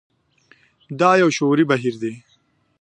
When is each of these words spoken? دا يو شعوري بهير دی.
دا 0.99 1.09
يو 1.21 1.29
شعوري 1.37 1.63
بهير 1.69 1.95
دی. 2.01 2.13